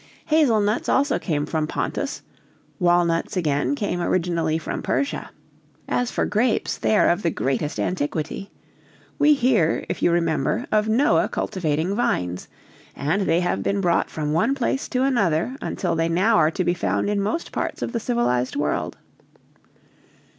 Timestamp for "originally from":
4.01-4.81